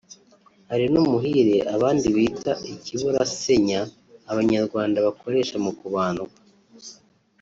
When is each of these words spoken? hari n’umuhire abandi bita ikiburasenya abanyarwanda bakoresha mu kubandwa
hari 0.69 0.85
n’umuhire 0.93 1.57
abandi 1.75 2.07
bita 2.15 2.53
ikiburasenya 2.73 3.79
abanyarwanda 4.31 4.97
bakoresha 5.05 5.55
mu 5.65 5.71
kubandwa 5.79 6.31